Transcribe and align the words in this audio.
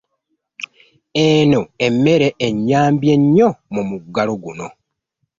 Eno 1.25 1.59
emmere 1.87 2.27
enyambye 2.47 3.13
nnyo 3.21 3.49
mu 3.73 3.81
muggalo 3.89 4.33
guno. 4.43 4.67